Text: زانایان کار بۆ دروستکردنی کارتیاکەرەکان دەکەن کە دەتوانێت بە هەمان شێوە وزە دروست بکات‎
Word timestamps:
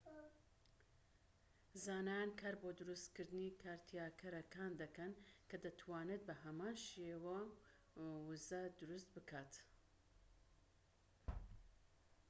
زانایان 1.83 2.29
کار 2.41 2.55
بۆ 2.61 2.69
دروستکردنی 2.79 3.49
کارتیاکەرەکان 3.63 4.71
دەکەن 4.81 5.11
کە 5.49 5.55
دەتوانێت 5.65 6.21
بە 6.27 6.35
هەمان 6.43 6.75
شێوە 6.89 7.39
وزە 8.29 8.61
دروست 8.79 9.07
بکات‎ 9.15 9.53